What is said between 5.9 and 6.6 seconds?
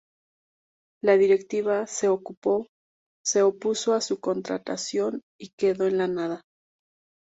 la nada.